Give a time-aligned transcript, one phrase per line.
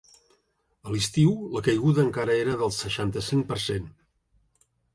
[0.87, 3.89] A l’estiu la caiguda encara era del seixanta-cinc per cent.